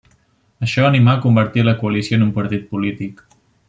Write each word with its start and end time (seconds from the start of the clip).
Això 0.67 0.85
animà 0.87 1.15
a 1.15 1.21
convertir 1.27 1.67
la 1.69 1.77
coalició 1.85 2.21
en 2.21 2.29
un 2.29 2.35
partit 2.41 2.69
polític. 2.75 3.25